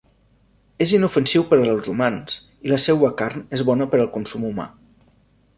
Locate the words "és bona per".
3.59-4.03